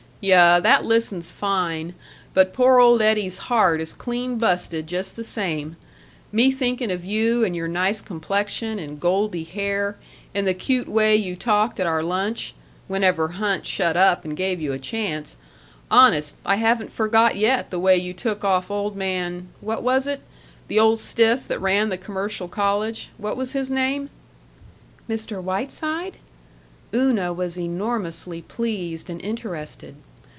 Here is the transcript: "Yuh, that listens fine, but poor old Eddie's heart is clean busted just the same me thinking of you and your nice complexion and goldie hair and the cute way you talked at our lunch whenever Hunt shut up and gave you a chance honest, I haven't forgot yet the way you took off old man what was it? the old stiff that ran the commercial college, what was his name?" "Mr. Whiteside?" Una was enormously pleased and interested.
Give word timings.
"Yuh, 0.23 0.59
that 0.61 0.85
listens 0.85 1.31
fine, 1.31 1.95
but 2.35 2.53
poor 2.53 2.77
old 2.79 3.01
Eddie's 3.01 3.39
heart 3.49 3.81
is 3.81 3.91
clean 3.91 4.37
busted 4.37 4.85
just 4.85 5.15
the 5.15 5.23
same 5.23 5.75
me 6.31 6.51
thinking 6.51 6.91
of 6.91 7.03
you 7.03 7.43
and 7.43 7.55
your 7.55 7.67
nice 7.67 8.01
complexion 8.01 8.77
and 8.77 8.99
goldie 8.99 9.43
hair 9.45 9.97
and 10.35 10.45
the 10.45 10.53
cute 10.53 10.87
way 10.87 11.15
you 11.15 11.35
talked 11.35 11.79
at 11.79 11.87
our 11.87 12.03
lunch 12.03 12.53
whenever 12.87 13.29
Hunt 13.29 13.65
shut 13.65 13.97
up 13.97 14.23
and 14.23 14.37
gave 14.37 14.61
you 14.61 14.73
a 14.73 14.77
chance 14.77 15.35
honest, 15.89 16.35
I 16.45 16.57
haven't 16.57 16.93
forgot 16.93 17.35
yet 17.35 17.71
the 17.71 17.79
way 17.79 17.97
you 17.97 18.13
took 18.13 18.43
off 18.45 18.69
old 18.69 18.95
man 18.95 19.47
what 19.59 19.81
was 19.81 20.05
it? 20.05 20.21
the 20.67 20.79
old 20.79 20.99
stiff 20.99 21.47
that 21.47 21.59
ran 21.59 21.89
the 21.89 21.97
commercial 21.97 22.47
college, 22.47 23.09
what 23.17 23.35
was 23.35 23.53
his 23.53 23.71
name?" 23.71 24.11
"Mr. 25.09 25.41
Whiteside?" 25.41 26.17
Una 26.93 27.33
was 27.33 27.57
enormously 27.57 28.43
pleased 28.43 29.09
and 29.09 29.19
interested. 29.23 29.95